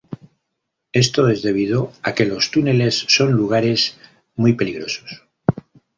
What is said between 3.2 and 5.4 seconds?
lugares muy peligrosos.